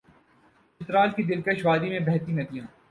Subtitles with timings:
[0.81, 2.65] چترال کی دل کش وادی میں بہتی ندیاں